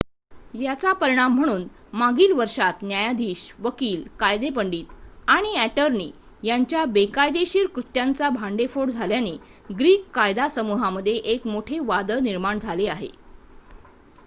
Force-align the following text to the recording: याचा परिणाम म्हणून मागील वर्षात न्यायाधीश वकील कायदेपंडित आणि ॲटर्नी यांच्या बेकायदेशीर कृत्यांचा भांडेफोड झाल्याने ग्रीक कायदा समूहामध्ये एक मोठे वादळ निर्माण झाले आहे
याचा 0.55 0.91
परिणाम 0.93 1.33
म्हणून 1.35 1.65
मागील 1.93 2.31
वर्षात 2.31 2.81
न्यायाधीश 2.83 3.41
वकील 3.59 4.03
कायदेपंडित 4.19 4.93
आणि 5.27 5.53
ॲटर्नी 5.57 6.09
यांच्या 6.43 6.85
बेकायदेशीर 6.87 7.67
कृत्यांचा 7.75 8.29
भांडेफोड 8.31 8.89
झाल्याने 8.89 9.35
ग्रीक 9.69 10.09
कायदा 10.13 10.47
समूहामध्ये 10.49 11.13
एक 11.25 11.45
मोठे 11.47 11.79
वादळ 11.81 12.19
निर्माण 12.21 12.57
झाले 12.57 12.87
आहे 12.87 13.09